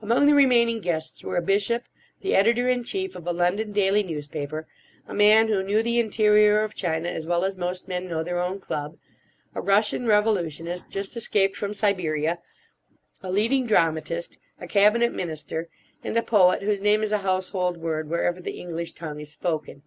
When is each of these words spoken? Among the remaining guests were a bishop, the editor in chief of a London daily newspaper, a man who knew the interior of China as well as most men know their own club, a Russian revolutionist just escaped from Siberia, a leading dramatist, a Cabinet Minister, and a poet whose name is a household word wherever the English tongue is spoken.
Among 0.00 0.28
the 0.28 0.36
remaining 0.36 0.78
guests 0.80 1.24
were 1.24 1.36
a 1.36 1.42
bishop, 1.42 1.82
the 2.20 2.36
editor 2.36 2.68
in 2.68 2.84
chief 2.84 3.16
of 3.16 3.26
a 3.26 3.32
London 3.32 3.72
daily 3.72 4.04
newspaper, 4.04 4.68
a 5.08 5.12
man 5.14 5.48
who 5.48 5.64
knew 5.64 5.82
the 5.82 5.98
interior 5.98 6.60
of 6.62 6.76
China 6.76 7.08
as 7.08 7.26
well 7.26 7.44
as 7.44 7.56
most 7.56 7.88
men 7.88 8.06
know 8.06 8.22
their 8.22 8.40
own 8.40 8.60
club, 8.60 8.96
a 9.52 9.60
Russian 9.60 10.06
revolutionist 10.06 10.90
just 10.90 11.16
escaped 11.16 11.56
from 11.56 11.74
Siberia, 11.74 12.38
a 13.20 13.32
leading 13.32 13.66
dramatist, 13.66 14.38
a 14.60 14.68
Cabinet 14.68 15.12
Minister, 15.12 15.68
and 16.04 16.16
a 16.16 16.22
poet 16.22 16.62
whose 16.62 16.80
name 16.80 17.02
is 17.02 17.10
a 17.10 17.18
household 17.26 17.76
word 17.78 18.08
wherever 18.08 18.40
the 18.40 18.60
English 18.60 18.92
tongue 18.92 19.18
is 19.18 19.32
spoken. 19.32 19.82